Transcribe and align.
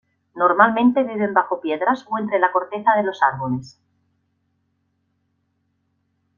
Normalmente 0.33 1.03
viven 1.03 1.35
bajo 1.35 1.61
piedras 1.61 2.07
o 2.09 2.17
entre 2.17 2.39
la 2.39 2.51
corteza 2.51 2.95
de 2.95 3.03
los 3.03 3.21
árboles. 3.21 3.79